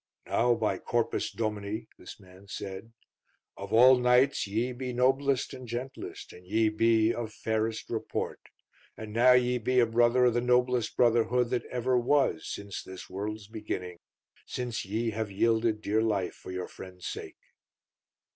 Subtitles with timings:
[0.25, 2.91] "Now, by Corpus Domini," this man said,
[3.55, 8.39] "of all knights ye be noblest and gentlest, and ye be of fairest report,
[8.97, 13.11] and now ye be a brother of the noblest brotherhood that ever was since this
[13.11, 13.99] world's beginning,
[14.47, 17.37] since ye have yielded dear life for your friends' sake."